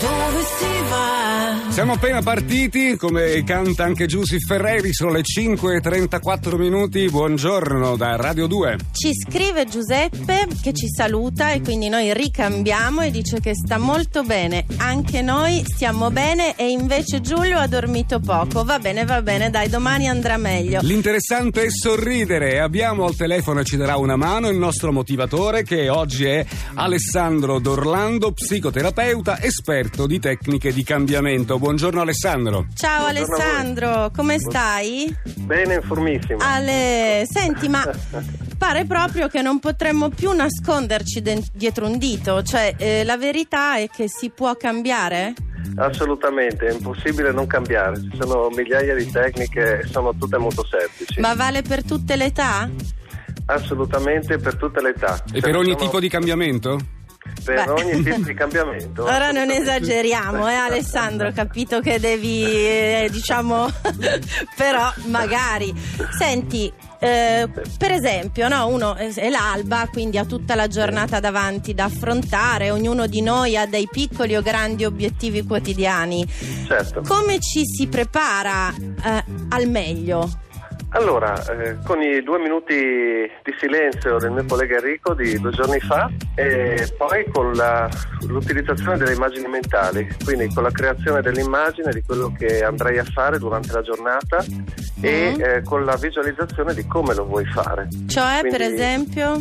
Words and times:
Dove 0.00 0.42
si 0.42 0.82
va? 0.90 1.25
Siamo 1.68 1.92
appena 1.92 2.22
partiti, 2.22 2.96
come 2.96 3.44
canta 3.44 3.84
anche 3.84 4.06
Giussi 4.06 4.38
Ferreri, 4.38 4.94
sono 4.94 5.12
le 5.12 5.20
5.34 5.20 6.56
minuti, 6.56 7.06
buongiorno 7.08 7.96
da 7.96 8.16
Radio 8.16 8.46
2. 8.46 8.76
Ci 8.92 9.10
scrive 9.12 9.66
Giuseppe 9.66 10.46
che 10.62 10.72
ci 10.72 10.88
saluta 10.88 11.52
e 11.52 11.60
quindi 11.60 11.88
noi 11.88 12.14
ricambiamo 12.14 13.02
e 13.02 13.10
dice 13.10 13.40
che 13.40 13.54
sta 13.54 13.76
molto 13.76 14.22
bene. 14.22 14.64
Anche 14.78 15.20
noi 15.20 15.62
stiamo 15.66 16.10
bene 16.10 16.56
e 16.56 16.70
invece 16.70 17.20
Giulio 17.20 17.58
ha 17.58 17.66
dormito 17.66 18.20
poco. 18.20 18.64
Va 18.64 18.78
bene, 18.78 19.04
va 19.04 19.20
bene, 19.20 19.50
dai, 19.50 19.68
domani 19.68 20.08
andrà 20.08 20.38
meglio. 20.38 20.80
L'interessante 20.82 21.64
è 21.64 21.70
sorridere, 21.70 22.60
abbiamo 22.60 23.04
al 23.04 23.16
telefono 23.16 23.60
e 23.60 23.64
ci 23.64 23.76
darà 23.76 23.96
una 23.96 24.16
mano 24.16 24.48
il 24.48 24.56
nostro 24.56 24.92
motivatore 24.92 25.62
che 25.62 25.90
oggi 25.90 26.24
è 26.24 26.44
Alessandro 26.74 27.58
Dorlando, 27.58 28.32
psicoterapeuta, 28.32 29.42
esperto 29.42 30.06
di 30.06 30.18
tecniche 30.18 30.72
di 30.72 30.82
cambiamento. 30.82 31.45
Buongiorno 31.54 32.00
Alessandro. 32.00 32.66
Ciao 32.74 33.10
Buongiorno. 33.10 33.34
Alessandro, 33.34 34.10
come 34.14 34.38
stai? 34.38 35.14
Bene, 35.36 35.74
informissimo. 35.74 36.38
Ale, 36.40 37.24
senti, 37.30 37.68
ma 37.68 37.88
pare 38.58 38.84
proprio 38.84 39.28
che 39.28 39.42
non 39.42 39.58
potremmo 39.60 40.08
più 40.08 40.32
nasconderci 40.32 41.22
de- 41.22 41.44
dietro 41.52 41.86
un 41.86 41.98
dito, 41.98 42.42
cioè 42.42 42.74
eh, 42.76 43.04
la 43.04 43.16
verità 43.16 43.76
è 43.76 43.88
che 43.88 44.08
si 44.08 44.30
può 44.30 44.54
cambiare? 44.56 45.34
Assolutamente, 45.76 46.66
è 46.66 46.72
impossibile 46.72 47.32
non 47.32 47.46
cambiare. 47.46 48.00
Ci 48.00 48.18
sono 48.18 48.48
migliaia 48.48 48.94
di 48.94 49.10
tecniche 49.10 49.80
e 49.80 49.86
sono 49.86 50.14
tutte 50.16 50.38
molto 50.38 50.64
semplici. 50.66 51.20
Ma 51.20 51.34
vale 51.34 51.62
per 51.62 51.84
tutte 51.84 52.16
le 52.16 52.24
età? 52.26 52.68
Assolutamente 53.46 54.38
per 54.38 54.56
tutte 54.56 54.80
le 54.80 54.88
età. 54.90 55.22
E 55.32 55.40
per 55.40 55.54
ogni 55.56 55.72
Sono- 55.72 55.84
tipo 55.84 56.00
di 56.00 56.08
cambiamento? 56.08 56.78
Per 57.46 57.64
Beh. 57.64 57.70
ogni 57.70 58.02
tipo 58.02 58.22
di 58.22 58.34
cambiamento. 58.34 59.04
Ora 59.04 59.30
non 59.30 59.50
esageriamo, 59.50 60.48
eh 60.48 60.54
Alessandro, 60.54 61.28
ho 61.28 61.32
capito 61.32 61.78
che 61.78 62.00
devi, 62.00 62.42
eh, 62.42 63.08
diciamo, 63.08 63.70
però 64.56 64.92
magari. 65.04 65.72
Senti, 66.18 66.72
eh, 66.98 67.48
per 67.78 67.92
esempio, 67.92 68.48
no, 68.48 68.66
uno 68.66 68.96
è 68.96 69.12
è 69.14 69.30
l'alba, 69.30 69.88
quindi 69.92 70.18
ha 70.18 70.24
tutta 70.24 70.56
la 70.56 70.66
giornata 70.66 71.20
davanti 71.20 71.72
da 71.72 71.84
affrontare, 71.84 72.72
ognuno 72.72 73.06
di 73.06 73.22
noi 73.22 73.56
ha 73.56 73.64
dei 73.64 73.88
piccoli 73.88 74.34
o 74.34 74.42
grandi 74.42 74.84
obiettivi 74.84 75.44
quotidiani. 75.44 76.26
Certo. 76.66 77.02
Come 77.02 77.38
ci 77.38 77.62
si 77.64 77.86
prepara 77.86 78.74
eh, 78.74 79.24
al 79.50 79.68
meglio? 79.68 80.28
Allora, 80.90 81.34
eh, 81.52 81.76
con 81.84 82.00
i 82.00 82.22
due 82.22 82.38
minuti 82.38 82.74
di 82.74 83.54
silenzio 83.58 84.16
del 84.18 84.30
mio 84.30 84.44
collega 84.46 84.76
Enrico 84.76 85.12
di 85.14 85.38
due 85.38 85.50
giorni 85.50 85.78
fa 85.80 86.10
e 86.34 86.90
poi 86.96 87.26
con 87.30 87.52
la- 87.52 87.88
l'utilizzazione 88.26 88.96
delle 88.96 89.12
immagini 89.12 89.46
mentali, 89.48 90.08
quindi 90.24 90.48
con 90.54 90.62
la 90.62 90.70
creazione 90.70 91.20
dell'immagine 91.20 91.92
di 91.92 92.02
quello 92.02 92.32
che 92.38 92.64
andrei 92.64 92.98
a 92.98 93.04
fare 93.04 93.38
durante 93.38 93.72
la 93.72 93.82
giornata 93.82 94.42
e 95.02 95.32
Mhm. 95.36 95.42
eh, 95.44 95.62
con 95.64 95.84
la 95.84 95.96
visualizzazione 95.96 96.72
di 96.72 96.86
come 96.86 97.14
lo 97.14 97.26
vuoi 97.26 97.44
fare. 97.46 97.88
Cioè, 98.06 98.38
per 98.42 98.56
Quindi- 98.56 98.74
esempio, 98.74 99.36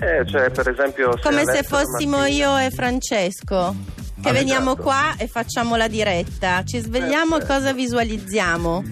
Eh, 0.00 0.26
cioè, 0.26 0.50
per 0.50 0.68
esempio, 0.68 1.16
come 1.22 1.44
se 1.44 1.62
fossimo 1.62 2.18
mattina- 2.18 2.26
io 2.28 2.56
e 2.58 2.70
Francesco. 2.70 3.74
Che 4.20 4.28
Ah, 4.28 4.32
veniamo 4.32 4.70
esatto. 4.72 4.82
qua 4.82 5.14
e 5.18 5.26
facciamo 5.26 5.76
la 5.76 5.86
diretta. 5.88 6.62
Ci 6.64 6.78
svegliamo 6.78 7.36
e 7.36 7.38
Perfetto. 7.38 7.58
cosa 7.60 7.72
visualizziamo? 7.72 8.82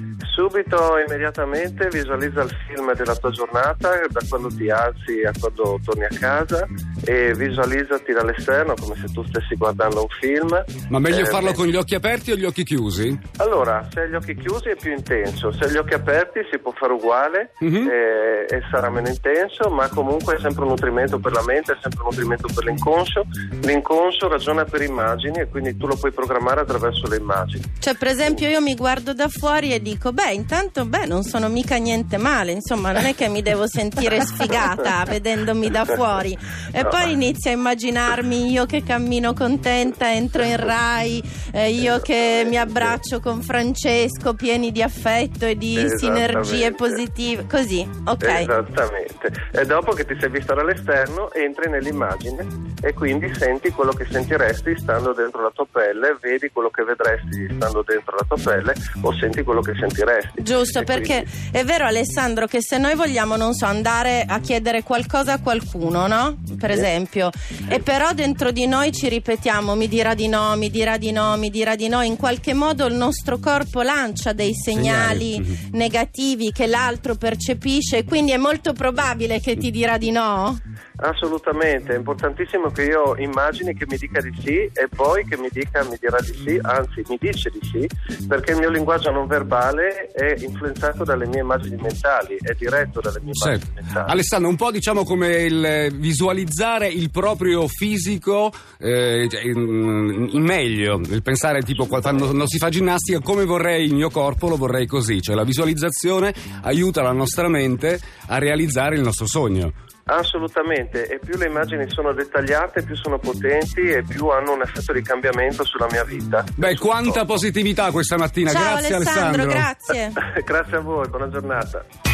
Subito, 0.41 0.95
immediatamente, 1.07 1.89
visualizza 1.93 2.41
il 2.41 2.57
film 2.67 2.95
della 2.95 3.15
tua 3.15 3.29
giornata, 3.31 3.91
da 4.09 4.21
quando 4.27 4.49
ti 4.49 4.71
alzi 4.71 5.23
a 5.23 5.33
quando 5.39 5.79
torni 5.85 6.05
a 6.05 6.09
casa 6.19 6.67
e 7.05 7.35
visualizzati 7.35 8.11
dall'esterno 8.15 8.73
come 8.81 8.95
se 8.97 9.13
tu 9.13 9.23
stessi 9.27 9.55
guardando 9.57 10.01
un 10.01 10.09
film. 10.19 10.65
Ma 10.89 10.99
meglio 10.99 11.21
Eh, 11.21 11.27
farlo 11.27 11.53
con 11.53 11.67
gli 11.67 11.77
occhi 11.77 11.95
aperti 11.95 12.33
o 12.33 12.37
gli 12.37 12.47
occhi 12.47 12.65
chiusi? 12.65 13.19
Allora, 13.37 13.87
se 13.93 14.01
hai 14.01 14.09
gli 14.09 14.15
occhi 14.15 14.35
chiusi 14.35 14.71
è 14.71 14.77
più 14.77 14.93
intenso, 14.93 15.53
se 15.53 15.65
hai 15.67 15.73
gli 15.73 15.77
occhi 15.77 15.93
aperti 15.93 16.41
si 16.51 16.59
può 16.59 16.73
fare 16.75 16.95
uguale 16.95 17.53
Mhm. 17.61 17.91
eh, 17.91 18.47
e 18.49 18.63
sarà 18.71 18.89
meno 18.89 19.09
intenso, 19.09 19.69
ma 19.69 19.89
comunque 19.89 20.37
è 20.37 20.41
sempre 20.41 20.63
un 20.63 20.71
nutrimento 20.71 21.19
per 21.19 21.33
la 21.33 21.43
mente, 21.45 21.73
è 21.73 21.77
sempre 21.83 22.01
un 22.01 22.07
nutrimento 22.09 22.49
per 22.55 22.65
l'inconscio. 22.65 23.27
L'inconscio 23.61 24.27
ragiona 24.27 24.65
per 24.65 24.81
immagini 24.81 25.39
e 25.41 25.49
quindi 25.49 25.77
tu 25.77 25.87
lo 25.87 25.97
puoi 25.97 26.13
programmare 26.13 26.63
attraverso 26.63 27.07
le 27.09 27.17
immagini. 27.19 27.63
Cioè, 27.79 27.95
per 27.95 28.09
esempio, 28.09 28.49
io 28.49 28.63
mi 28.63 28.75
guardo 28.75 29.13
da 29.13 29.29
fuori 29.29 29.75
e 29.75 29.83
dico: 29.83 30.13
Beh, 30.13 30.29
intanto, 30.31 30.85
beh, 30.87 31.07
non 31.07 31.23
sono 31.23 31.49
mica 31.49 31.77
niente 31.77 32.17
male. 32.17 32.53
Insomma, 32.53 32.93
non 32.93 33.05
è 33.05 33.15
che 33.15 33.29
mi 33.29 33.43
devo 33.43 33.67
sentire 33.67 34.21
sfigata 34.23 35.05
vedendomi 35.09 35.71
da 35.71 35.85
fuori. 35.85 36.37
E 36.73 36.83
No. 36.83 36.89
poi 36.89 37.13
inizio 37.13 37.51
a 37.51 37.55
immaginarmi 37.55 38.51
io 38.51 38.67
che 38.67 38.83
cammino 38.83 39.33
contenta, 39.35 40.13
entro 40.13 40.43
in 40.43 40.57
Rai, 40.57 41.23
eh, 41.53 41.71
io 41.71 41.99
che 42.01 42.45
mi 42.49 42.57
abbraccio 42.59 43.21
con 43.21 43.43
Francesco, 43.43 44.35
pieni 44.35 44.73
di 44.73 44.83
affetto 44.83 45.47
e 45.47 45.57
di 45.57 45.87
sinergie 45.97 46.73
positive. 46.73 47.47
Così, 47.47 47.87
ok. 48.05 48.25
Esattamente. 48.25 49.33
E 49.53 49.65
dopo 49.67 49.93
che 49.93 50.05
ti 50.05 50.17
sei 50.19 50.31
visto 50.31 50.55
dall'esterno, 50.55 51.33
entri 51.33 51.69
nell'immagine 51.71 52.70
e 52.83 52.93
quindi 52.95 53.33
senti 53.35 53.71
quello 53.71 53.93
che 53.93 54.07
sentiresti 54.11 54.75
stando 54.79 55.13
dentro 55.13 55.43
la 55.43 55.51
tua 55.55 55.67
pelle, 55.71 56.17
vedi 56.21 56.51
quello 56.53 56.71
che 56.71 56.83
vedresti 56.83 57.47
stando 57.55 57.83
dentro 57.87 58.17
la 58.17 58.25
tua 58.27 58.53
pelle 58.53 58.75
o 59.03 59.13
senti 59.19 59.43
quello 59.43 59.61
che 59.61 59.73
sentiresti. 59.79 60.43
Giusto, 60.43 60.81
E 60.81 60.85
perché 60.85 61.25
quindi- 61.25 61.59
è 61.59 61.65
vero 61.65 61.85
Alessandro 61.85 62.47
che 62.47 62.59
se 62.61 62.79
noi 62.79 62.95
vogliamo, 62.95 63.37
non 63.37 63.53
so, 63.55 63.67
andare 63.67 64.25
a 64.27 64.41
chiedere 64.41 64.83
qualcosa 64.83 65.35
a 65.35 65.41
qualcuno, 65.41 66.07
no? 66.07 66.39
Per 66.59 66.71
Sì. 66.73 66.79
esempio, 66.79 67.31
e 67.69 67.81
però 67.81 68.13
dentro 68.13 68.51
di 68.51 68.67
noi 68.67 68.93
ci 68.93 69.09
ripetiamo 69.09 69.75
mi 69.75 69.89
dirà 69.89 70.15
di 70.15 70.29
no, 70.29 70.57
mi 70.57 70.71
dirà 70.71 70.97
di 70.97 71.11
no, 71.13 71.37
mi 71.37 71.51
dirà 71.51 71.75
di 71.77 71.89
no, 71.89 72.03
in 72.03 72.17
qualche 72.17 72.55
modo 72.55 72.87
il 72.87 72.95
nostro 72.95 73.39
corpo 73.39 73.83
lancia 73.83 74.33
dei 74.33 74.55
segnali, 74.55 74.79
Segnali, 74.81 75.39
mhm. 75.41 75.69
negativi 75.73 76.53
che 76.53 76.67
l'altro 76.67 77.15
percepisce 77.15 78.05
quindi 78.05 78.33
è 78.33 78.37
molto 78.37 78.73
probabile 78.73 79.41
che 79.41 79.57
ti 79.57 79.71
dirà 79.71 79.99
di 79.99 80.11
no? 80.11 80.59
Assolutamente, 81.03 81.95
è 81.95 81.97
importantissimo 81.97 82.71
che 82.71 82.85
io 82.85 83.17
immagini 83.17 83.75
che 83.75 83.87
mi 83.89 83.97
dica 83.97 84.21
di 84.21 84.33
sì 84.43 84.57
e 84.57 84.89
poi 84.95 85.25
che 85.25 85.37
mi 85.37 85.49
dica, 85.51 85.83
mi 85.85 85.97
dirà 85.99 86.19
di 86.21 86.35
sì, 86.35 86.59
anzi 86.61 87.03
mi 87.09 87.17
dice 87.19 87.51
di 87.51 87.61
sì, 87.63 88.27
perché 88.27 88.53
il 88.53 88.59
mio 88.59 88.71
linguaggio 88.71 89.11
non 89.11 89.27
verbale 89.27 90.11
è 90.13 90.35
influenzato 90.39 91.05
dalle 91.05 91.27
mie 91.27 91.41
immagini 91.41 91.77
mentali, 91.81 92.37
è 92.41 92.53
diretto 92.55 93.01
dalle 93.01 93.21
mie 93.23 93.33
Certo. 93.33 93.67
immagini 93.67 93.73
mentali. 93.87 94.11
Alessandro, 94.11 94.49
un 94.51 94.57
po' 94.57 94.71
diciamo 94.71 95.05
come 95.05 95.29
il 95.43 95.65
eh, 95.65 95.91
visualizzare 95.91 96.89
il 96.89 97.11
proprio 97.11 97.67
fisico 97.67 98.53
eh, 98.79 99.27
cioè, 99.31 99.43
in, 99.43 100.29
in 100.33 100.43
meglio, 100.43 101.01
il 101.09 101.23
pensare 101.23 101.63
tipo 101.63 101.87
qua- 101.87 102.01
quando, 102.01 102.27
quando 102.27 102.47
si 102.47 102.59
fa 102.59 102.69
ginnastica 102.69 103.21
come 103.21 103.45
vorrei 103.45 103.87
il 103.87 103.95
mio 103.95 104.11
corpo, 104.11 104.49
lo 104.49 104.57
vorrei 104.57 104.87
così, 104.87 105.23
cioè 105.23 105.35
la 105.35 105.45
visualizzazione 105.45 106.35
aiuta 106.63 107.03
la 107.03 107.13
nostra 107.13 107.49
mente 107.49 107.99
a 108.27 108.39
realizzare 108.39 108.97
il 108.97 109.03
nostro 109.03 109.27
sogno. 109.27 109.73
Assolutamente, 110.11 111.07
e 111.07 111.19
più 111.19 111.37
le 111.39 111.47
immagini 111.47 111.89
sono 111.89 112.13
dettagliate, 112.13 112.83
più 112.83 112.97
sono 112.97 113.19
potenti 113.19 113.81
e 113.81 114.03
più 114.03 114.29
hanno 114.29 114.55
un 114.55 114.63
effetto 114.63 114.93
di 114.93 115.03
cambiamento 115.03 115.65
sulla 115.65 115.87
mia 115.91 116.05
vita. 116.05 116.45
Beh, 116.57 116.77
quanta 116.77 117.25
positività 117.25 117.91
questa 117.93 118.17
mattina, 118.17 118.51
Ciao 118.51 118.63
grazie 118.63 118.95
Alessandro, 118.97 119.43
Alessandro. 119.43 119.51
grazie. 119.51 120.13
Grazie 120.45 120.77
a 120.77 120.81
voi, 120.81 121.09
buona 121.09 121.29
giornata. 121.29 122.10